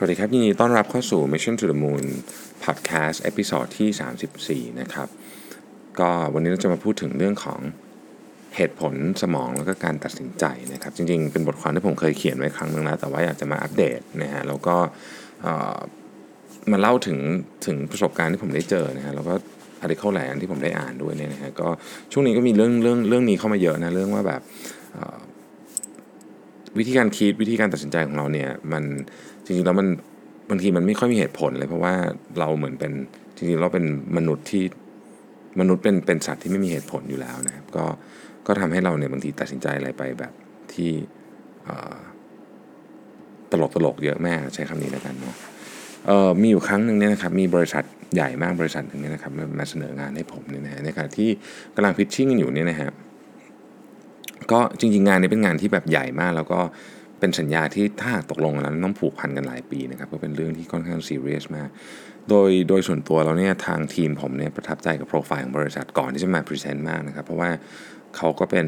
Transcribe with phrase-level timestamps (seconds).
[0.00, 2.04] สวัสดีครับ ยินดีต้อนรับเข้าสู่ Mission to the Moon
[2.64, 5.08] Podcast เอพิ o d ดที่ 34 นะครับ
[6.00, 7.60] ก็วันนี้เราจะมาพูดถึงเรื่องของ
[8.56, 14.76] เหตุผลสมองแล้วก็การตัดสินใจนะครับ จริงๆ เป็นบทความที่ผมเคยเขียนไว้ครั้งนึงแล้ว แต่ว่าอยากจะมาอัปเดตนะฮะแล้วก็
[16.72, 17.18] มาเล่าถึง
[17.66, 19.34] ถึงประสบการณ์ที่ผมได้เจอนะฮะแล้วก็
[19.80, 21.68] อาร์ติเคิลหลายอันที่ผมได้อ่านด้วยเนี่ยนะฮะก็
[22.12, 24.40] ช่วงนี้ก็มีเรื่องเรื่องเรื่องนี้เข้ามาเยอะนะเรื่องว่าแบบ
[26.78, 28.84] วิธีการคิดวิธีการตัดสินใจของเราเนี่ยมัน
[29.48, 29.88] จริงๆแล้วมัน
[30.50, 31.94] บางทีมันไม่ค่อยมีเหตุผลเลย เพราะว่า
[32.38, 32.92] เราเหมือนเป็น
[33.36, 33.84] จริงๆเราเป็น
[34.16, 34.64] มนุษย์ที่
[35.60, 37.84] มนุษย์เป็นเป็นสัตว์ที่ไม่มีเหตุผลอยู่แล้วนะครับ ก็
[38.46, 40.32] ก็ทำให้เราเนี่ยบางทีตัดสินใจอะไรไปแบบ
[40.72, 40.90] ที่
[43.50, 45.34] ตลกตลกเยอะแม่ใช้คำนี้แล้วกันเนาะ
[46.40, 47.84] มีอยู่ครั้งหนึ่งเนี่ยนะครับมีบริษัท
[48.14, 51.30] ใหญ่มากบริษัทหนึ่งเนี่ยนะครับมาเสนองานให้ผมเนี่ยนะในขณะที่
[51.74, 52.90] กำลังพิชชิ่งกันอยู่เนี่ยนะฮะ
[54.52, 61.68] ก็จริงๆงานนี้เป็นงานที่แบบใหญ่มากแล้วก็เป็นสัญญาที่ถ้าตกลงแล้วต้องผูกพันกันหลายปีนะครับก็เป็นเรื่องที่ค่อนข้างซีเรียสมาก
[62.30, 67.50] โดยโดยส่วนตัวเราเนี่ยทางทีมผมเนี่ยประทับใจกับโปรไฟล์ของบริษัทก่อนที่จะมา present มากนะครับ เพราะว่า
[68.16, 68.66] เขาก็เป็น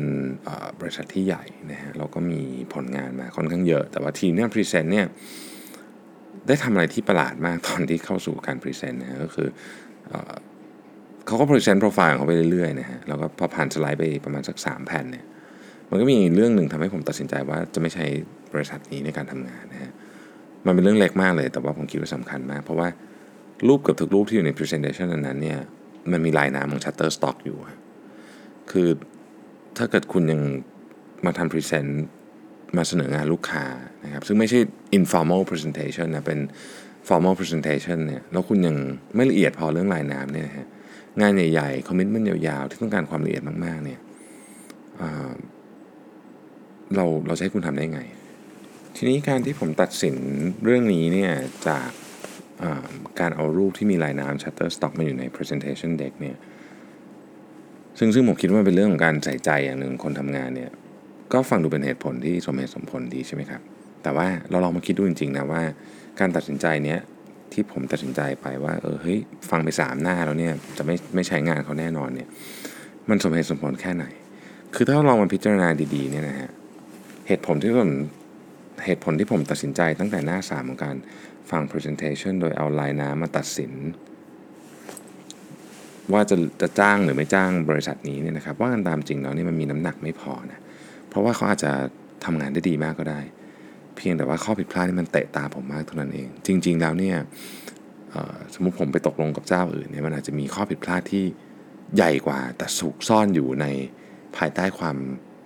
[0.81, 2.41] บริษัทที่ใหญ่นะฮะเราก็มี
[2.75, 5.07] ผลงานมาค่อนข้างเยอะ แต่ว่าทีมเนี่ย present เนี่ย
[6.47, 9.49] ได้ทำอะไรที่ประหลาดมากตอนที่เข้าสู่การ present นะก็คือ
[11.27, 15.25] เขาก็พรีเซนต์โปรไฟล์ของเขาไปเรื่อยๆนะฮะแล้วก็พอผ่านสไลด์ไปประมาณสัก 3 แผ่นเนี่ย
[15.91, 18.07] มันก็มีเรื่องหนึ่งทำให้ผมตัดสินใจว่าจะไม่ใช้
[18.53, 19.93] บริษัทนี้ในการทำงานนะฮะ
[20.67, 22.89] มันเป็นเรื่องเล็กมากเลย แต่ว่าผมคิดว่าสำคัญมาก เพราะว่า
[23.69, 25.59] รูปกับทุกรูปที่อยู่ใน presentation นั้นเนี่ย
[26.11, 27.59] มันมีลายน้ำของ Shutterstock อยู่
[28.71, 28.89] คือ
[29.79, 30.41] ถ้าเกิดคุณยัง
[31.27, 31.91] มาทำ present
[32.77, 33.65] มาเสนองานลูกค้า
[34.05, 34.59] นะครับ ซึ่งไม่ใช่
[34.99, 36.41] informal presentation นะ เป็น
[37.09, 38.77] formal presentation เนี่ยแล้วคุณยัง
[39.15, 40.67] ไม่ละเอียดพอเรื่องลายน้ำเนี่ยฮะ
[41.21, 44.01] งานใหญ่ๆ commitment ยาวๆ ที่ต้องการความละเอียดมากๆเนี่ย
[46.97, 48.01] เราเราจะให้คุณทำได้ไง
[48.97, 50.17] ทีนี้การที่ผมตัดสิน
[50.65, 51.33] เรื่องนี้เนี่ย
[51.69, 51.89] จาก
[53.21, 56.37] การเอารูปที่มีลายน้ำ Shutterstock มาอยู่ใน Presentation Deck เนี่ย
[57.99, 60.71] ซึ่งซึ่งผมคิดว่าเป็นเรื่องของการใส่ใจอย่างหนึ่งคนทำงานเนี่ย
[61.33, 63.61] ก็ฟังดูเป็นเหตุผลที่สมเหตุสมผลดีใช่ไหมครับ
[64.03, 65.63] แต่ว่าเราลองมาคิดดูจริงๆนะว่า
[66.21, 66.99] การตัดสินใจเนี้ย
[67.53, 69.19] ที่ผมตัดสินใจไปว่าเออเฮ้ย
[69.51, 72.29] ฟังไปสามหน้าแล้วเนี่ยจะไม่ไม่ใช้งานเขาแน่นอนเนี่ย
[73.09, 74.05] มันสมเหตุสมผลแค่ไหน
[74.75, 76.51] คือถ้าลองมาพิจารณาดีๆเนี่ยนะฮะ
[77.29, 77.93] เหตุผลที่ผม
[78.85, 80.97] เหตุผลที่ผมตัดสินใจตั้งแต่หน้าสามของการ
[81.51, 83.73] ฟัง presentation โดยเอาลายน้ำมาตัดสิน
[86.13, 90.61] ว่าจะจะจ้างหรือไม่จ้างบริษัทนี้เนี่ยนะครับ ว่ากันตามจริงแล้วนี่มันมีน้ำหนักไม่พอนะ
[91.09, 91.73] เพราะว่าเขาอาจจะ
[92.25, 93.21] ทำงานได้ดีมากก็ได้
[93.97, 97.17] เพียงแต่ว่าข้อผิดพลาดนี่มันเตะตาผมมากเท่านั้นเอง จริง ๆ แล้วเนี่ย
[98.55, 101.25] สมมุติผมไปตกลงกับเจ้าอื่นเนี่ยมันอาจจะมีข้อผิดพลาดที่
[101.97, 103.67] ใหญ่กว่าแต่สุกซ่อนอยู่ใน
[104.37, 104.97] ภายใต้ความ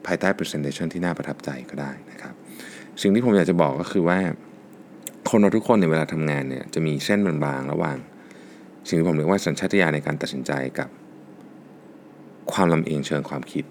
[0.07, 2.35] ภายใต้ presentation ที่น่าประทับใจก็ได้นะครับ
[3.03, 4.19] สิ่งที่ผมอยากจะบอกก็คือว่า
[5.31, 7.97] คนเราทุกคนในเวลาทำงานเนี่ยจะมีเส้นบางๆระหว่าง
[8.89, 10.89] สิ่งที่ผมเรียกว่าสัญชาตญาณในการตัดสินใจกับ
[12.53, 13.65] ความลำเอียงเชิงความคิด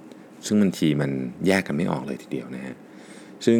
[0.45, 1.11] ซึ่งบางทีมัน
[1.47, 2.75] แยกกันไม่ออกเลยทีเดียวนะฮะ
[3.45, 3.59] ซึ่ง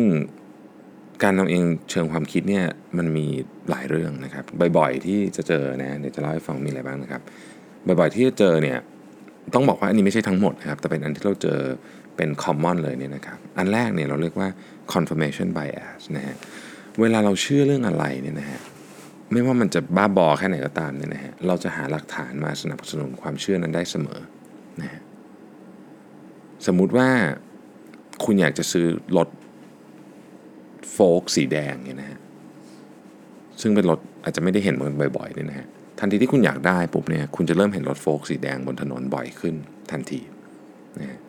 [1.24, 2.66] การลำเอียงเชิงความคิดเนี่ย
[2.98, 3.26] มันมี
[3.70, 4.46] หลายเรื่องนะครับ
[4.78, 7.22] บ่อยๆที่จะเจอนะเดี๋ยวจะเล่าให้ฟังมีอะไรบ้างนะครับ
[7.88, 8.80] บ่อยๆที่จะเจอเนี่ย
[9.54, 11.60] ต้องบอกว่าอันนี้ไม่ใช่ทั้งหมดนะครับ แต่เป็นอันที่เราเจอ
[12.16, 14.50] เป็น common เลยเนี่ยนะครับ อันแรกเนี่ยเราเรียกว่า
[14.94, 16.36] confirmation bias นะฮะ
[17.02, 18.60] เวลาเราเชื่อเรื่องอะไรเนี่ยนะฮะ
[19.32, 24.20] ไม่ว่ามันจะบ้าบอแค่ไหนก็ตามเนี่ยนะฮะ เราจะหาหลักฐานมาสนับสนุนความเชื่อนั้นได้เสมอ
[24.82, 25.02] นะฮะ
[26.68, 27.10] สมมุติว่า
[28.26, 28.86] คุณอยากจะซื้อ
[29.18, 29.30] รถ
[30.92, 32.20] โฟล์กสีแดงเนี่ยนะฮะ
[33.62, 35.68] ซึ่งเป็นรถอาจจะไม่ได้เห็นมันบ่อยๆเนี่ยนะฮะ
[36.04, 39.56] ทันทีที่คุณอยากได้ปุ๊บเนี่ยคุณจะเริ่มเห็นรถโฟล์กสีแดงบนถนนบ่อยขึ้น
[39.92, 40.22] ทันที
[41.00, 41.20] นะฮะ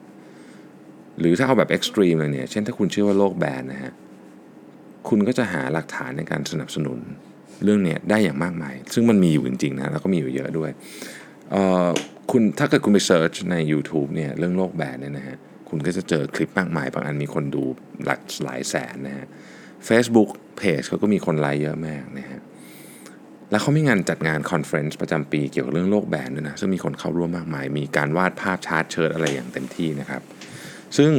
[1.18, 3.92] หรือถ้าเอาแบบเอ็กซ์ตรีมเลยเนี่ยเช่นถ้าคุณเชื่อว่าโลกแบนนะฮะ
[5.08, 6.98] คุณก็จะหาหลักฐานในการสนับสนุน
[7.64, 10.70] เรื่องเนี้ยได้อย่างมากมาย ซึ่งมันมีอยู่จริงๆนะแล้วก็มีอยู่เยอะด้วย
[12.30, 15.36] คุณถ้าเกิดคุณไป search ใน YouTube เนี่ยเรื่องโลกแบนเนี่ยนะฮะ
[15.68, 17.64] คุณก็จะเจอคลิปมากมาย บางอันมีคนดู
[18.04, 19.26] หลักหลายแสนนะฮะ
[19.88, 20.30] Facebook
[20.60, 22.40] Page เขาก็มีคนไลค์เยอะมากนะฮะ
[23.54, 30.22] แล้วเขามีงานจัดงาน conference ประจำปีเกี่ยวกับเรื่องโลกแบนด้วยนะ ซึ่งมีคนเข้าร่วมมากมาย มีการวาดภาพชาร์ตเชิดอะไรอย่างเต็มที่นะครับ
[30.96, 31.10] ซึ่ง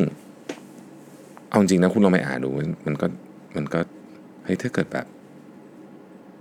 [1.49, 2.49] เอาจริงนะคุณลองไปอ่านดู
[2.87, 3.07] มันก็
[3.55, 3.79] มันก็
[4.45, 5.05] เฮ้ยถ้าเกิดแบบ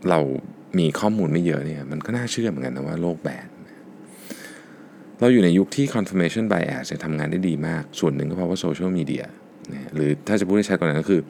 [0.09, 0.19] เรา
[0.79, 3.49] มีข้อมูลไม่เยอะเนี่ย มันก็น่าเชื่อเหมือนกันนะว่าโลกแบน
[5.21, 9.25] เราอยู่ในยุคที่ confirmation bias ทำงานได้ดีมาก ส่วนหนึ่งก็เพราะว่าโซเชียลมีเดีย
[9.95, 11.21] หรือถ้าจะพูดให้ชัดกว่านั้นก็คือ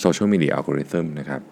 [0.00, 1.42] social media algorithm นะครับ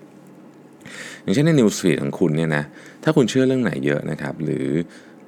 [1.23, 2.65] อย่างเช่นใน news feed ของคุณเนี่ยนะ
[3.05, 4.67] ถ้าคุณเชื่อเรื่องไหนเยอะนะครับ หรือ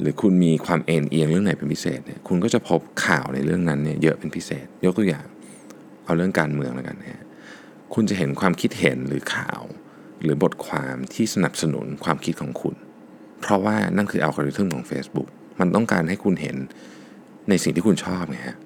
[0.00, 5.26] หรือคุณมีความเอ็นเอียงเรื่องไหนเป็นพิเศษเนี่ยคุณก็จะพบข่าวในเรื่องนั้นเนี่ยเยอะเป็นพิเศษ ยกตัวอย่าง
[6.04, 7.22] เอาเรื่องการเมืองแล้วกันนะ
[7.94, 9.62] คุณจะเห็นความคิดเห็นหรือข่าว
[10.22, 12.76] หรือบทความที่สนับสนุนความคิดของคุณ
[13.40, 15.28] เพราะว่านั่นคืออัลกอริทึมของ Facebook
[15.60, 16.56] มันต้องการให้คุณเห็น
[17.48, 18.56] ในสิ่งที่คุณชอบไงฮะ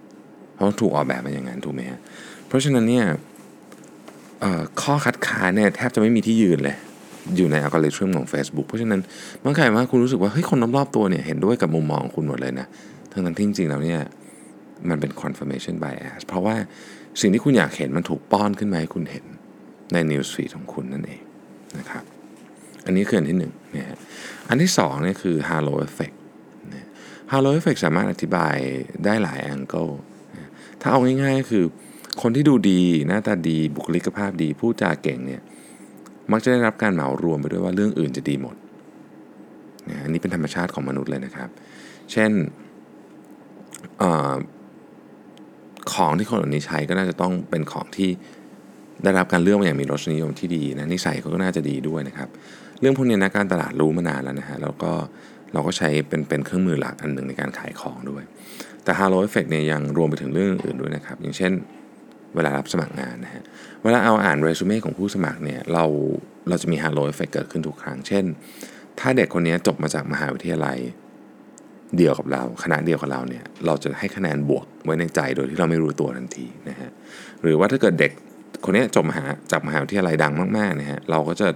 [0.54, 2.00] เพราะถูกออกแบบมาอย่างนั้นถูกไหมฮะ
[2.48, 3.04] เพราะฉะนั้นเนี่ย
[4.82, 6.76] ข้อคัดค้านเนี่ยแทบจะไม่มีที่ยืนเลย
[7.36, 9.00] อยู่ในอัลกอริทึมของ Facebook เพราะฉะนั้น
[9.44, 12.66] มันกลายว่าคุณรู้สึกว่าเฮ้ยคนรอบๆตัวเนี่ยเห็นด้วยกับมุมมองของคุณหมดเลยนะ
[13.12, 14.00] ทั้งที่จริงๆแล้วเนี่ย
[14.88, 16.56] มันเป็น confirmation bias เพราะว่า
[17.20, 19.24] สิ่งที่คุณอยากเห็นมันถูกป้อนขึ้นมาให้คุณเห็น
[19.92, 21.20] ใน news feed ของคุณนั่นเอง
[21.78, 22.04] นะครับ
[22.86, 23.98] อันนี้คืออันที่หนึ่งนะฮะ
[24.48, 26.16] อันที่สองเนี่ยคือ halo effect
[27.32, 28.56] halo effect สามารถอธิบาย
[29.04, 29.92] ได้หลาย angle
[30.80, 31.64] ถ้าเอาง่ายๆก็คือ
[32.20, 35.42] คนที่ดูดีหน้าตาดีบุคลิกภาพดีพูดจาเก่งเนี่ย
[36.32, 38.56] มักจะได้รับการเหมารวมไปด้วยว่าเรื่องอื่นจะดีหมด
[39.88, 41.48] นะอันนี้เป็นธรรมชาติของมนุษย์เลยนะครับ
[42.12, 42.30] เช่น
[44.02, 44.04] อ
[45.94, 48.10] ของที่คนเหล่านี้ใช้ก็น่าจะต้องเป็นของที่
[49.04, 52.28] ได้รับการเลือกมาอย่างมีรสนิยมที่ดีนะนิสัยเขาก็น่าจะดีด้วยนะครับ
[52.80, 54.92] เรื่องพวกนี้นะการตลาดรู้มานานแล้วนะฮะแล้วก็
[55.52, 58.22] เราก็ใช้เป็นเป็นเครื่องมือหลักอันหนึ่งในการขายของด้วย
[58.84, 61.52] แต่ Halo Effect เนี่ยยังรวมไปถึงเรื่องอื่นด้วยนะครับ อย่างเช่น
[62.34, 63.42] เวลารับสมัครงานนะฮะ
[63.84, 65.84] เวลาเอาอ่านเรซูเม่ของผู้สมัครเนี่ยเรา
[66.48, 68.24] เราจะมี Halo Effect เกิดขึ้นทุกครั้ง เช่น
[69.00, 70.78] ถ้าเด็กคนนี้จบมาจากมหาวิทยาลัย
[71.96, 76.90] เดียวกับเราคณะเดียวกับเราเนี่ยเราจะให้คะแนนบวกไว้ในใจโดยที่เราไม่รู้ตัวทันทีนะฮะ
[77.42, 78.12] หรือว่าถ้าเกิดเด็ก
[78.64, 81.48] คนนี้จบมหาจากมหาวิทยาลัยดังมากๆนะฮะเราก็จะ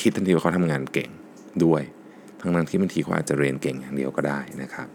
[0.00, 1.10] คิดทันทีว่าเขาทำงานเก่ง
[1.64, 1.82] ด้วย
[2.40, 4.88] ทั้งนั้นที่บางทีเขาอาจจะเรียนเก่งอย่างเดียวก็ได้นะครับ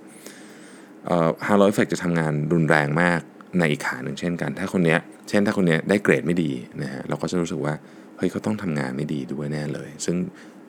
[1.48, 3.22] halo effect จะทำงานรุนแรงมาก
[3.58, 4.96] ในอีกขาหนึ่งเช่นกัน ถ้าคนนี้
[5.30, 6.52] เช่นถ้าคนนี้ได้เกรดไม่ดี
[6.82, 7.74] นะฮะเราก็จะรู้สึกว่า
[8.18, 10.16] เฮ้ยเขาต้องทำงานไม่ดีด้วยแน่เลย ซึ่ง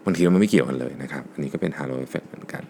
[0.04, 2.62] บางทีมันไม่เกี่ยวกันเลยนะครับ อันนี้ก็เป็น halo effect เหมือนกัน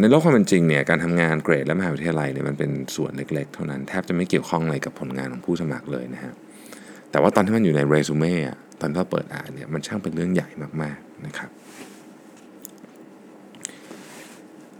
[0.00, 6.32] ในโลกความเป็นจริงเนี่ยการทำงานเกรดและมหาวิทยาลัยเนี่ยมันเป็นส่วนเล็กๆ เท่านั้นแทบจะไม่เกี่ยวข้องอะไรกับผลงานของผู้สมัครเลยนะฮะ
[7.10, 8.34] แต่ว่าตอนที่มันอยู่ในเรซูเม่
[8.80, 10.48] ตอนที่เราเปิดอ่านเนี่ยมันช่างเป็นเรื่องใหญ่
[10.82, 11.50] มากๆนะครับ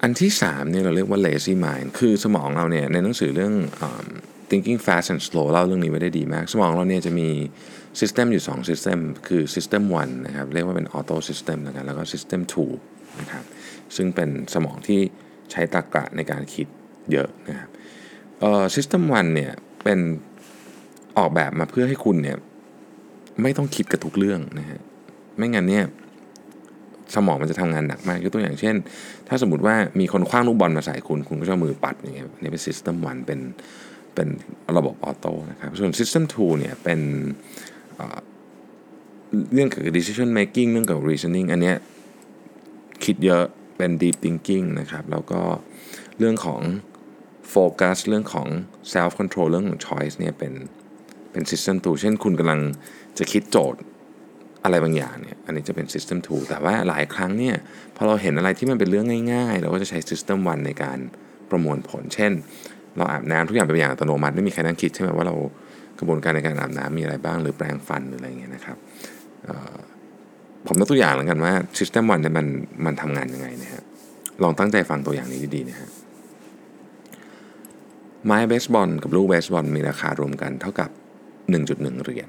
[0.02, 3.54] อันที่3เนี่ยเราเรียกว่า lazy mind คือสมองเราเนี่ยในหนังสือเรื่อง
[4.50, 7.28] thinking fast and slow เล่าเรื่องนี้ไว้ได้ดีมาก สมองเราเนี่ยจะมี
[8.00, 8.98] system อยู่ 2 system
[9.28, 12.40] คือ system 1นะครับเรียกว่าเป็น auto system แล้วกันแล้วก็ system
[12.80, 13.44] 2นะครับ
[13.96, 15.00] ซึ่งเป็นสมองที่
[15.50, 16.66] ใช้ตรรกะในการคิด
[17.12, 17.68] เยอะนะครับ
[18.40, 19.52] เอ่อ system 1เนี่ย
[19.84, 19.98] เป็น
[21.18, 22.38] ออกแบบมาเพื่อให้คุณเนี่ย
[23.42, 24.80] ไม่ต้องคิดกับทุกเรื่องนะฮะ
[25.36, 25.84] ไม่งั้นเนี่ย
[27.14, 28.74] สมองมันจะทำงานหนักมากยกตัวอย่างเช่น
[29.28, 33.40] ถ้าสมมติว่ามีคนคว้างลูกบอลมาใส่คุณ คุณก็จะมือปัดอย่างเงี้ยนี่เป็น system 1เป็น
[34.14, 34.28] เป็น
[34.78, 37.00] ระบบออโต้นะครับส่วน system 2เนี่ยเป็น
[39.54, 41.76] เรื่องเกี่ยวกับ decision making เรื่องเกี่ยวกับ reasoning อันเนี้ย
[43.04, 43.44] คิดเยอะ
[43.76, 45.40] เป็น deep thinking นะครับ แล้วก็
[46.18, 46.60] เรื่องของ
[47.50, 48.48] โฟกัสเรื่องของ
[48.92, 50.52] self control เรื่องของ choice เนี่ยเป็น
[51.32, 52.60] เป็น system 2เช่นคุณกำลัง
[53.18, 53.80] จะคิดโจทย์
[54.64, 57.54] อะไรบางอย่างเนี่ย อันนี้จะเป็น system 2 แต่ว่าหลายครั้งเนี่ย
[57.96, 60.98] พอเราเห็นอะไรที่มันเป็นเรื่องง่ายๆ เราก็จะใช้ system 1 ในการ
[61.50, 62.32] ประมวลผล เช่น
[62.96, 65.34] เราอาบน้ำทุกอย่างเป็นอย่างอัตโนมัติ ไม่มีใครนั่งคิดใช่ไหมว่าเรา
[65.98, 68.76] กระบวนการในการอาบน้ำมีอะไรบ้าง หรือแปรงฟันหรืออะไรเงี้ยนะครับ
[70.66, 72.46] ผมยกตัวอย่างแล้วกันว่า system 1เนี่ยมัน
[72.86, 73.82] มันทำงานยังไงนะฮะ
[74.42, 75.88] ลองตั้งใจฟังตัวอย่างนี้ดีๆนะฮะ
[78.26, 80.90] ไม้เบสบอลกับลูกเบสบอลมีราคารวมกันเท่ากับ
[81.46, 82.28] 1.1 เหรียญ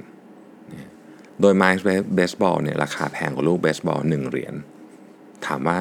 [1.41, 1.69] โดยไม้
[2.15, 4.55] เบสบอลเนี่ยราคาแพงกว่าลูกเบสบอล1เหรียญ
[5.45, 5.79] ถามว่า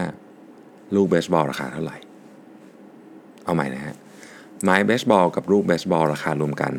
[0.94, 1.96] ลูกเบสบอลราคาเท่าไหร่
[3.44, 3.94] เอาใหม่นะฮะ
[4.64, 6.73] ไม้เบสบอลกับลูกเบสบอลราคารวมกัน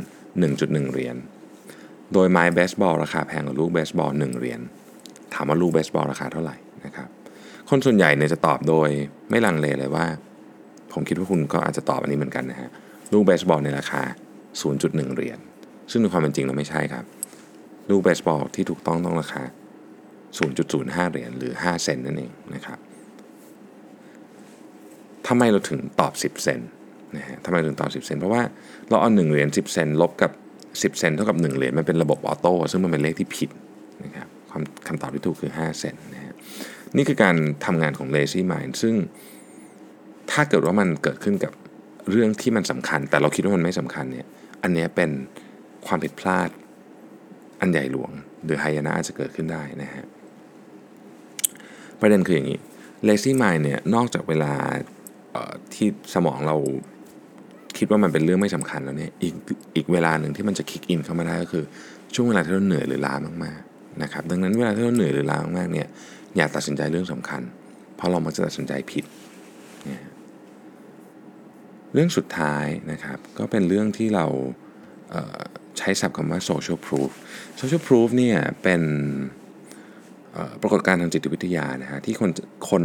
[0.44, 1.16] 1.1 เหรียญ
[2.14, 4.62] โดยไม้เบสบอลราคาแพงกว่าลูกเบสบอล1เหรียญ
[5.34, 7.08] ถามว่าลูกเบสบอลราคาเท่าไหร่นะครับ
[7.70, 8.90] คนส่วนใหญ่เนี่ยจะตอบโดย
[9.30, 10.06] ไม่ลังเลเลยว่า
[10.94, 12.70] ผมคิดว่าคุณก็อาจจะตอบอันนี้เหมือนกันนะฮะ
[13.14, 14.02] ลูกเบสบอลในราคา
[14.60, 15.40] 0.1 เหรียญ
[15.92, 17.06] ซึ่งในความเป็นจริงเราไม่ใช่ครับ
[17.92, 19.44] ลูกเบสบอลที่ถูกต้องต้องราคา
[20.28, 22.80] 0.05 เหรียญหรือ 5 เซนนั่นเองนะครับ
[25.28, 26.60] ทำไมเราถึงตอบ 10 เซน
[27.18, 28.44] นะฮะทำไมถึงตอบ 10 เซน เพราะว่า
[28.90, 30.32] เราเอา 1 เหรียญ 10 เซนลบกับ
[30.64, 33.50] 10 เซนเท่ากับ 1 เหรียญมันเป็นระบบออโต้ซึ่งมันเป็นเลขที่ผิด
[34.04, 34.28] นะครับ
[34.88, 36.34] คำตอบที่ถูกคือ 5 เซนนะฮะ
[36.96, 38.96] นี่คือการทำงานของ lazy mind ซึ่ง
[40.32, 41.54] ถ้าเกิดว่ามันเกิดขึ้นกับ
[42.12, 44.28] เรื่องที่มันสำคัญ แต่เราคิดว่ามันไม่สำคัญเนี่ย
[44.64, 45.10] อันนี้เป็น
[45.88, 46.50] ความผิดพลาด
[47.62, 48.12] อันใหญ่หลวง
[48.44, 50.06] หรือไฮยนะอาจจะเกิดขึ้นได้นะฮะ
[52.00, 52.60] ประเด็นคืออย่างนี้
[53.08, 54.54] lazy mind เนี่ยนอกจากเวลา
[55.74, 56.56] ที่สมองเรา
[57.78, 59.34] คิดว่ามันเป็นเรื่องไม่สำคัญแล้วเนี่ยอีก
[59.76, 61.64] อีกเวลาหนึ่งที่มันจะคิกอินเข้ามาได้ก็คือ
[62.14, 63.14] ช่วงเวลาที่เราเหนื่อยหรือล้า
[63.44, 65.88] มากๆนะครับดังนั้นเวลาที่เราเหนื่อยหรือล้ามากๆเนี่ย
[66.36, 67.42] อย่าตัดสินใจเรื่องสำคัญ
[67.96, 69.06] เพราะเรามักจะตัดสินใจผิด
[71.94, 74.26] เรื่องสุดท้ายนะครับก็เป็นเรื่องที่เรา
[75.78, 77.12] ใช้ศัพท์คำว่า social proof
[77.60, 78.82] social proof เนี่ยเป็น
[80.62, 82.32] ปรากฏการณ์ทางจิตวิทยานะฮะที่คน
[82.70, 82.84] คน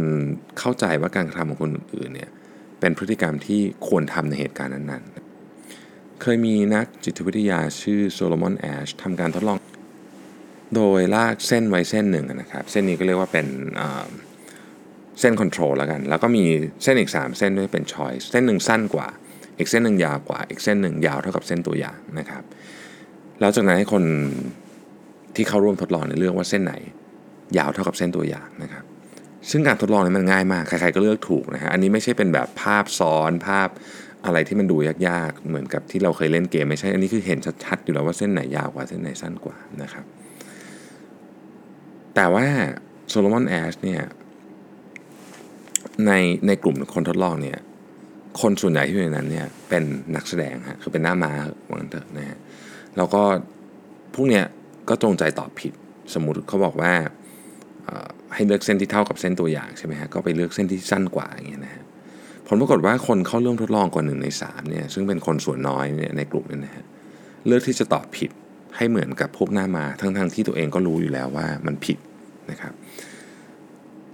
[0.59, 2.29] เข้าใจว่าการกระทำของคนอื่นเนี่ย
[2.79, 9.59] เป็นพฤติกรรมที่ควรทำในเหตุการณ์นั้นๆ เคยมีนักจิตวิทยาชื่อโซโลมอนแอชทำการทดลอง
[10.75, 14.07] โดยลากเส้นไว้เส้นหนึ่งนะครับ เส้นนี้ก็เรียกว่าเป็นเอ่อ
[15.19, 16.43] เส้น control แล้วกัน แล้วก็มี
[16.83, 19.07] เส้นอีก 3 เส้นด้วยเป็น choice เส้นหนึ่งสั้นกว่า
[19.59, 22.43] อีกเส้นหนึ่งยาวกว่าอีกเส้นหนึ่งยาวเท่ากับเส้นตัวอย่างนะครับ
[23.39, 24.03] แล้วจากนั้นให้คน
[25.35, 26.73] ที่เข้าร่วมทดลองเนี่ยเลือกว่าเส้นไหน
[27.57, 28.83] ยาวเท่ากับเส้นตัวอย่างนะครับ
[29.49, 33.69] ซึ่งการทดลองนี้มันง่ายมากใครๆก็เลือกถูกนะฮะอันนี้ไม่ใช่เป็นแบบภาพซ้อนภาพ
[34.25, 40.05] อะไรที่มันดูยากๆ เหมือนกับที่เราเคยเล่นเกมไม่ใช่ อันนี้คือเห็นชัดๆอยู่แล้วว่าเส้นไหนยาวกว่าเส้นไหนสั้นกว่านะครับ
[42.15, 42.45] แต่ว่า
[43.09, 44.01] โซโลมอนแอชเนี่ย
[46.05, 46.11] ใน
[46.47, 47.59] ในกลุ่มคนทดลองเนี่ย
[48.41, 49.83] คนส่วนใหญ่ที่อยู่ในนั้นเนี่ยเป็น
[50.15, 51.31] นักแสดงฮะคือเป็นหน้ามา
[51.67, 52.37] ว่างั้นเถอะนะฮะ
[52.97, 53.21] แล้วก็
[54.15, 54.45] พวกเนี้ย
[54.89, 55.73] ก็จงใจตอบผิด
[56.13, 56.93] สมมติเขาบอกว่า
[58.33, 61.83] ให้เลือกเส้นที่เท่ากับเส้นตัวอย่างใช่ไหมฮะก็ไปเลือกเส้นที่สั้นกว่าอย่างเงี้ยนะฮะ
[62.47, 66.85] ผลปรากฏว่าคนเข้าร่วมทดลองกว่าหนึ่งในสามเนี่ยซึ่งเป็นคนส่วนน้อยเนี่ยในกลุ่มนี้นะฮะ
[67.47, 68.31] เลือกที่จะตอบผิด
[68.77, 71.97] ให้เหมือนกับพวกหน้ามาทั้งๆทที่ตัวเองก็รู้อยู่แล้วว่ามันผิด
[72.51, 72.73] นะครับ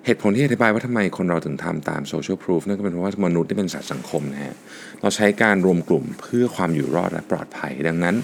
[0.05, 4.55] เหตุผลที่อธิบายว่าทำไมคนเราถึงทำตาม social proof นั่นก็เป็นเพราะว่ามนุษย์ที่เป็นสัตว์สังคมนะฮะ
[5.01, 8.15] เราใช้การรวมกลุ่มเพื่อความอยู่รอดและปลอดภัย ดังนั้น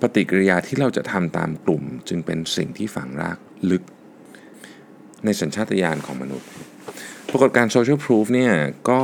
[0.00, 3.38] ปฏิกิริยาที่เราจะทำตามกลุ่ม จึงเป็นสิ่งที่ฝังราก
[3.70, 3.82] ลึก
[5.24, 6.48] ในสัญชาตญาณของมนุษย์
[7.30, 8.52] ปรากฏการณ์ social proof เนี่ย
[8.90, 9.00] ก็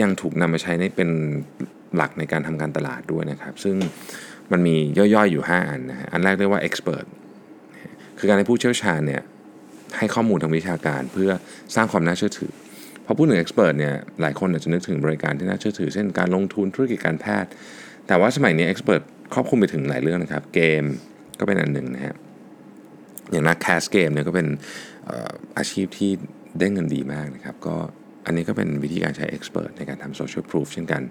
[0.00, 1.10] ยังถูกนำมาใช้ในเป็น
[1.96, 3.76] หลักในการทำการตลาดด้วยนะครับ ซึ่ง
[4.52, 7.06] มันมีย่อยๆอยู่ 5 อันนะฮะอันแรกเรียกว่า expert
[8.18, 9.22] คือการให้ผู้เชี่ยวชาญเนี่ย
[9.98, 11.30] ให้ข้อมูลทางวิชาการเพื่อ
[11.74, 12.52] สร้างความน่าเชื่อถือ
[13.06, 17.50] พอพูดถึง expert เนี่ยหลายคนอาจจะนึกถึงบริการที่น่าเชื่อถือ เช่นการลงทุนธุรกิจการแพทย์
[18.06, 19.02] แต่ว่าสมัยนี้ expert
[19.34, 20.82] ครอบคลุมไปถึงหลายเรื่องนะครับ เกม
[21.40, 22.14] ก็เป็นอันหนึ่งนะฮะ
[23.30, 24.46] อย่างนักแคสเกมเนี่ยก็เป็น
[25.58, 26.10] อาชีพที่
[26.58, 27.76] ได้เงินดีมากนะครับ ก็
[28.26, 31.02] อันนี้ก็เป็นวิธีการใช้ expert ในการทำ social proof เช่นกัน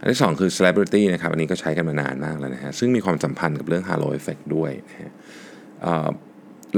[0.00, 5.10] อันที่สองคือ celebrity นะครับ อันนี้ก็ใช้กันมานานมากแล้วนะฮะ ซึ่งมีความสัมพันธ์กับเรื่อง halo effect ด้วยนะฮะ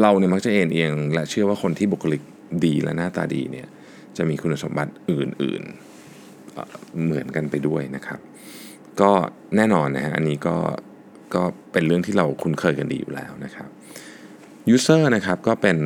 [0.01, 2.23] เราเนี่ยมักจะเอ็นเอียงและเชื่อว่าคนที่บุคลิก
[2.65, 3.67] ดีและหน้าตาดีเนี่ย
[4.17, 8.21] จะมีคุณสมบัติอื่นๆเหมือนกันไปด้วยนะครับ
[9.01, 9.11] ก็
[9.57, 10.57] แน่นอนนะฮะอันนี้ก็
[11.35, 13.69] ก็เป็นเรื่องที่เราคุ้นเคยกันดีอยู่แล้วนะครับ
[14.75, 15.77] user นะครับก็เป็น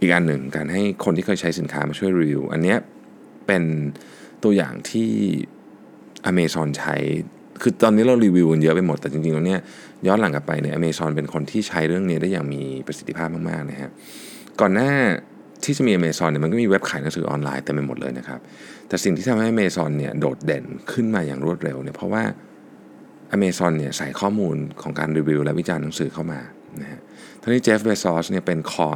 [0.00, 2.78] อีกอันหนึ่งการให้คนที่เคยใช้สินค้ามาช่วยรีวิว อันเนี้ย
[3.46, 3.62] เป็น
[4.42, 5.10] ตัวอย่างที่
[6.30, 6.96] Amazon ใช้
[7.62, 9.60] คือตอนนี้เรารีวิวกันเยอะไปหมด แต่จริงๆแล้วเนี่ย
[10.06, 13.90] ย้อนหลังกลับไปเนี่ย Amazon เป็นคนที่ใช้เรื่องนี้ได้อย่างมีประสิทธิภาพมากๆนะฮะ
[14.60, 14.90] ก่อนหน้า
[15.64, 18.40] ที่จะมี Amazon เนี่ยมันก็มีเว็บขายหนังสือออนไลน์เต็มไปหมดเลยนะครับ
[18.88, 22.22] แต่สิ่งที่ทำให้ Amazon เนี่ยโดดเด่นขึ้นมาอย่างรวดเร็วเนี่ยเพราะว่า
[23.36, 26.40] Amazon เนี่ยใส่ข้อมูลของการรีวิวและวิจารณ์หนังสือเข้ามา
[26.80, 27.00] นะฮะ
[27.42, 28.88] ทั้งนี้เจฟเบซอสเนี่ยเป็นคอ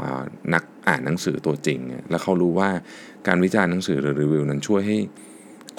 [0.55, 1.79] นักอ่านหนังสือตัวจริง
[2.11, 2.71] แล้วเขารู้ว่า
[3.29, 4.99] การวิจารณ์หนังสือหรือรีวิวนั้นช่วยให้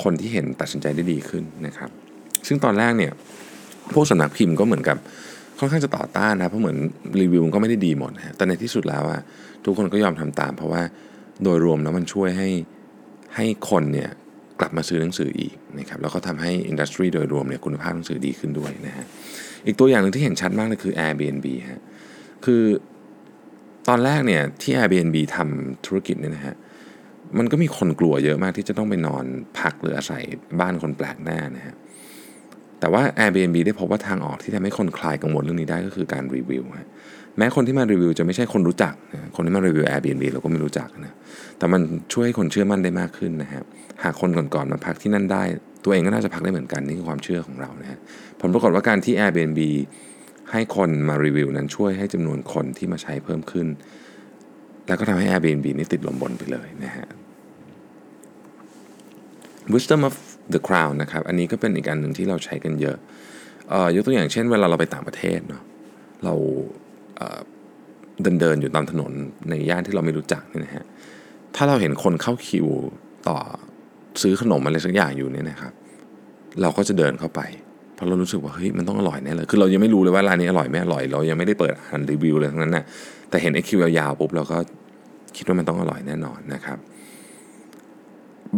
[0.03, 1.91] คนที่เห็นตัดสินใจได้ดีขึ้นนะครับ
[2.47, 3.11] ซึ่งตอนแรกเนี่ย
[3.93, 4.97] พวกสำนักพิมพ์ก็เหมือนกับ
[5.59, 6.77] ค่อนข้างจะต่อต้านนะเพราะเหมือน
[7.21, 9.21] รีวิวมันก็ไม่ได้ดีหมดนะแต่ในที่สุดแล้วอะ
[9.65, 10.81] ทุกคนก็ยอมทำตาม เพราะว่า
[11.43, 12.49] โดยรวมแล้วมันช่วยให้
[13.35, 14.09] ให้คนเนี่ย
[14.59, 19.05] กลับมาซื้อหนังสืออีกนะครับแล้วก็ทำให้อินดัสทรีโดยรวมเนี่ยคุณภาพหนังสือดีขึ้นด้วยนะฮะ
[19.65, 21.81] อีกตัวอย่างหนึ่งที่เห็นชัดมากเลยคือ Airbnb ฮะ
[22.45, 22.63] คือ
[23.87, 26.55] ตอนแรกเนี่ยที่ Airbnb ทำธุรกิจเนี่ยนะฮะ
[27.37, 29.25] มันก็มีคนกลัวเยอะมากที่จะต้องไปนอน
[29.59, 30.23] พักหรืออาศัย
[30.59, 31.75] บ้านคนแปลกหน้านะฮะ
[32.83, 36.89] แต่ว่า Airbnb ได้พบว่าทางออกที่ทำให้คนคลายกังวลเรื่องนี้ได้ก็คือการรีวิวฮะ
[37.37, 41.13] แม้คนที่มารีวิวจะไม่ใช่คนรู้จักนะคนที่มารีวิว Airbnb เราก็ไม่รู้จักนะ
[41.57, 41.81] แต่มัน
[42.13, 43.61] ช่วยให้คนเชื่อมั่นได้มากขึ้นนะฮะ
[44.03, 45.43] หากคนก่อนๆมาพักที่นั่นได้
[45.83, 47.97] ตัวเองก็น่าจะพักได้เหมือนกันนี่คือความเชื่อของเรานะฮะ
[48.41, 49.59] ผลปรากฏว่าการที่ Airbnb
[50.51, 53.67] ให้คนมารีวิวนั้นช่วยให้จำนวนคนที่มาใช้เพิ่มขึ้น
[54.87, 57.07] แล้วก็ทำให้ Airbnb นี่ติดลมบนไปเลยนะฮะ
[59.73, 60.15] Wisdom of
[60.53, 62.97] the Crown นะครับ อันนี้ก็เป็นอีกอันหนึ่งที่เราใช้กันเยอะ
[63.69, 65.63] เอ่อยกตัวอย่างเช่นเวลาเราไปต่างประเทศเนาะ
[66.23, 66.33] เรา
[68.21, 69.11] เดินเดินอยู่ตามถนน
[69.49, 70.85] ในย่านที่เราไม่รู้จักเนี่ยนะฮะ
[71.55, 72.67] ถ้าเราเห็นคนเข้าคิว
[73.27, 73.37] ต่อ
[74.21, 75.73] ซื้อขนมอะไรสักอย่างอยู่เนี่ยนะครับ
[76.61, 77.41] เราก็จะเดินเข้าไป
[77.95, 82.83] เพราะเรารู้สึกว่าเฮ้ยมันต้องอร่อยแน่เลยคือเรายังไม่รู้เลยว่าร้านนี้อร่อยไม่อร่อยเรายังไม่ได้เปิดอ่านรีวิวเลยทั้งนั้นนะ
[83.29, 84.57] แต่เห็นไอ้คิวยาวๆปุ๊บเราก็
[85.37, 86.77] คิดว่ามันต้องอร่อยแน่นอนนะครับ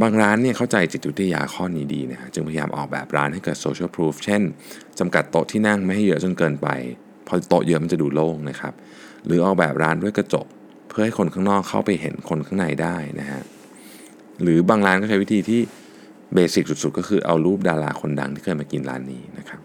[0.02, 4.42] บางร้านเนี่ยเข้าใจจิตวิทยาข้อนี้ดีนะฮะจึงพยายามออกแบบร้านให้เกิด social proof เช่น
[5.00, 6.68] จำกัดโต๊ะที่นั่งไม่ให้เยอะจนเกินไป
[7.28, 8.74] พอโต๊ะเยอะมันจะดูโล่งนะครับ
[9.26, 10.48] หรือออกแบบร้านด้วยกระจก
[10.90, 13.42] เพื่อให้คนข้างนอกเข้าไปเห็นคนข้างในได้นะฮะ
[14.42, 15.62] หรือบางร้านก็ใช้วิธีที่
[16.34, 19.60] เบสิกสุดๆ ก็คือเอารูปดาราคนดังที่เคยมากินร้านนี้นะครับ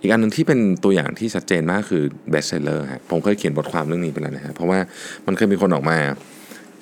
[0.00, 2.02] อีกอันหนึ่งที่เป็นตัวอย่างที่ชัดเจนมากคือ
[2.32, 4.78] best seller ฮะผมเคยเขียนบทความเรื่องนี้ไปแล้วนะฮะเพราะว่า
[5.26, 5.98] มันเคยมีคนออกมา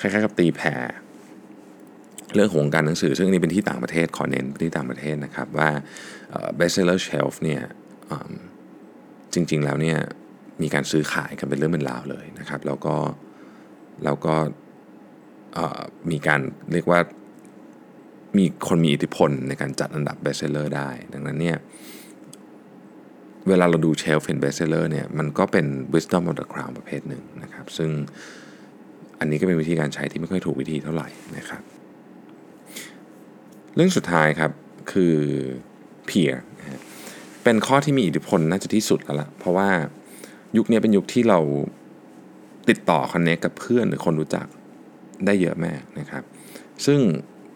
[0.01, 0.75] คล้ายๆกับตีแผ่
[2.35, 5.69] เรื่องของการหนังสือ ซึ่งอันนี้เป็นที่ต่างประเทศขอเน้นเป็นที่ต่างประเทศนะครับว่า
[6.59, 7.63] best seller shelf เนี่ย
[9.35, 9.99] จริง ๆ แล้วเนี่ย
[10.63, 12.97] มีการซื้อขายกันเป็นเรื่องเป็นราวเลยนะครับแล้วก็
[14.05, 14.35] แล้วก็
[16.11, 16.41] มีการ
[16.73, 17.01] เรียกว่า
[18.39, 21.57] มีคนมีอิทธิพลในการจัดอันดับ best seller ได้ ดังนั้นเนี่ย
[23.49, 27.91] เวลาเราดูเชลฟ์เป็น best seller เนี่ยมันก็เป็น wisdom of the crown ประเภทหนึ่งนะครับ ซึ่ง
[29.19, 31.09] อันนี้ก็เป็นวิธีการใช้ที่ไม่ค่อยถูกวิธีเท่าไหร่
[31.39, 31.63] นะครับ
[33.79, 34.53] รื่องสุดท้ายครับ
[34.93, 35.15] คือ
[36.09, 36.81] peer นะฮะ
[37.45, 39.69] เป็นข้อที่มีอิทธิพลน่าจะที่สุดแล้วละเพราะว่า
[40.57, 41.39] ยุคนี้เป็นยุคที่เรา
[42.69, 44.47] ติดต่อคอนเน c กับเพื่อนหรือคนรู้จัก
[45.27, 46.23] ได้เยอะมากนะครับ
[46.87, 47.01] ซึ่ง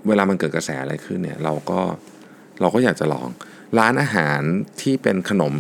[0.09, 1.81] เวลามันเกิดกระแสอะไรขึ้นเนี่ยเราก็
[2.61, 3.29] เราก็อยากจะลอง
[3.79, 4.41] ร้านอาหาร
[4.83, 5.55] ที่เป็นขนม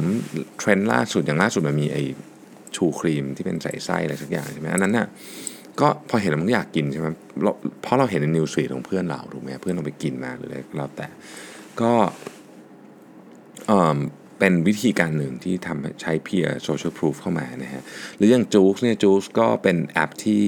[0.59, 1.99] เทรนด์ล่าสุดอย่างล่าสุดมันมีไอ
[2.77, 5.07] ชูครีมที่เป็นใส่ไส้อะไรสักอย่างใช่ไหมอันนั้นน่ะ
[5.81, 7.07] ก็พอเห็นแล้วมันก็อยากกินใช่ไหม
[7.83, 11.09] เพราะเราเห็นใน news feed ของเพื่อนเราถูกไหมเพื่อนเราไปกินมาหรืออะไรก็แล้วแต่
[11.81, 11.93] ก็
[13.67, 13.99] เอ่อ
[14.39, 17.83] เป็นวิธีการหนึ่งที่ทำให้ใช้ peer social proof เข้ามานะฮะ
[18.17, 20.45] หรืออย่างจู๊กเนี่ยจู๊กก็เป็นแอปที่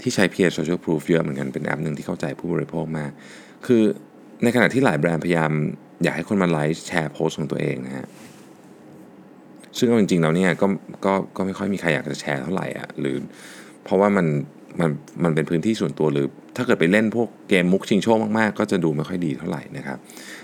[0.00, 3.10] ที่ใช้ peer social proof เยอะเหมือนกันเป็นแอปหนึ่งที่เข้าใจผู้บริโภคมาก
[3.66, 3.82] คือ
[4.42, 5.50] ในขณะที่หลายแบรนด์พยายาม
[6.02, 8.06] อยากให้คนมาไลค์แชร์โพสต์ของตัวเองนะฮะ
[9.78, 10.66] ซึ่งจริงๆแล้วเนี่ยก็
[11.04, 13.16] ก็ก็ไม่ค่อยมีใครอยากจะแชร์เท่าไหร่อะหรือ
[13.86, 14.26] เพราะว่ามัน
[14.80, 14.90] มัน
[15.22, 16.26] มันเป็นพื้นที่ส่วนตัวหรือ
[16.56, 19.98] ถ้าเกิดไปเล่นพวกเกมมุกชิงโชคมากๆ ก็จะดูไม่ค่อยดีเท่าไหร่นะครับ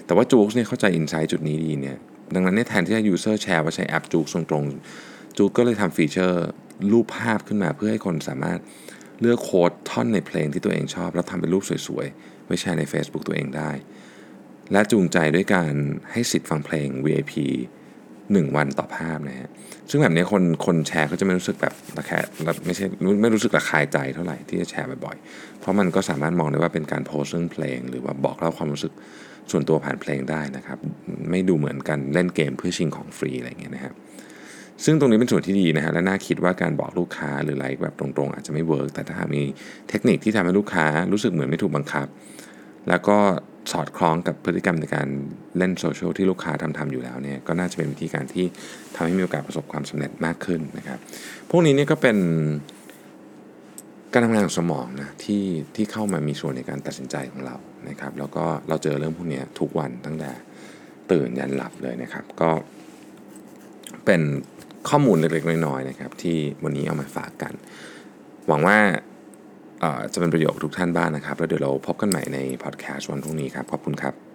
[0.06, 1.96] แต่ว่าจู๊กเนี่ยเข้าใจอินไซต์จุดนี้ดีเนี่ย
[2.34, 6.46] ดังนั้นเนี่ยแทนที่จะ user แชร์ว่าใช้แอปจู๊กตรงๆจู๊กก็เลยทำ feature
[6.92, 8.58] รูปภาพขึ้นมาเพื่อให้คนสามารถ
[9.20, 13.70] เลือก quote ท่อนในเพลงที่ตัวเองชอบ แล้วทำเป็นรูปสวยๆ ไว้แชร์ใน Facebook ตัวเองได้
[14.72, 15.72] และจูงใจด้วยการ
[16.12, 17.32] ให้สิทธิ์ฟังเพลง VIP
[18.38, 19.48] 1 วันต่อภาพนะฮะ
[19.90, 22.24] ซึ่งแบบนี้คนคนแชร์เขาจะไม่รู้สึกแบบระแคะ
[22.66, 22.84] ไม่ใช่
[23.22, 28.92] ไม่รู้สึกระคายใจเท่าไหร่ที่จะแชร์บ่อยๆ เพราะมันก็สามารถมองได้ว่าเป็นการโพสต์เรื่องเพลง หรือว่าบอกเล่าความรู้สึก
[29.50, 30.78] ส่วนตัวผ่านเพลงได้นะครับ
[31.30, 33.94] ไม่ดูเหมือนการเล่นเกมเพื่อชิงของฟรีอะไรอย่างเงี้ยนะครับ
[34.85, 39.42] ซึ่งตรงนี้เป็นส่วนที่ดีนะฮะและน่าคิดว่าการบอกลูกค้าใหรือไลค์แบบตรงๆ อาจจะไม่ work แต่ถ้ามี
[39.88, 42.07] เทคนิคที่ทำให้ลูกค้ารู้สึกเหมือนไม่ถูกบังคับ
[42.88, 43.18] แล้วก็
[43.72, 45.09] สอดคล้องกับพฤติกรรมในการ
[45.59, 48.46] เล่นโซเชียลที่ลูกค้าทำทำอยู่แล้วเนี่ยก็น่าจะเป็นวิธีการที่
[48.94, 50.98] ทำให้มีโอกาสประสบความสำเร็จมากขึ้นนะครับ
[51.51, 52.16] พวกนี้เนี่ยก็เป็น
[54.12, 55.44] การทำงานของสมองนะที่
[55.77, 57.57] ที่เข้ามามีส่วนในการตัดสินใจของเรา
[57.88, 60.31] นะครับ แล้วก็เราเจอเรื่องพวกนี้ทุกวันตั้งแต่
[61.11, 62.51] ตื่นยันหลับเลยนะครับ ก็
[64.05, 64.20] เป็น
[64.88, 67.55] ข้อมูลเล็กๆน้อยๆนะครับ ที่วันนี้เอามาฝากกัน
[68.48, 68.79] หวังว่า
[70.12, 74.32] จะเป็นประโยชน์กับทุกท่านบ้างนะครับ แล้วเดี๋ยวเราพบกันใหม่ในพอดแคสต์วันพรุ่งนี้ครับ ขอบคุณครับ